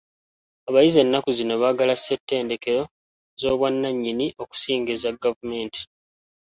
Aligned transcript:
Abayizi 0.67 0.97
ensangi 1.03 1.29
zino 1.37 1.53
baagala 1.61 1.93
ssettendekero 1.99 2.83
z'obwannannyini 3.39 4.27
okusinga 4.43 4.89
eza 4.95 5.11
gavumenti. 5.23 5.81